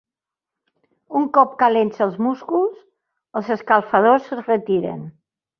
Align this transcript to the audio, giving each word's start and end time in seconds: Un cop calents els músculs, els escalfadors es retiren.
Un 1.19 1.27
cop 1.35 1.53
calents 1.59 2.01
els 2.07 2.17
músculs, 2.29 2.81
els 3.41 3.55
escalfadors 3.59 4.35
es 4.39 4.45
retiren. 4.53 5.09